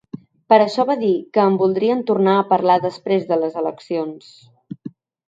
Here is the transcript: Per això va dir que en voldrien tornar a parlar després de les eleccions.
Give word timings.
Per 0.51 0.57
això 0.61 0.85
va 0.89 0.93
dir 1.01 1.09
que 1.37 1.43
en 1.49 1.59
voldrien 1.63 2.01
tornar 2.07 2.33
a 2.37 2.45
parlar 2.53 2.79
després 2.87 3.29
de 3.33 3.39
les 3.43 3.59
eleccions. 3.63 4.33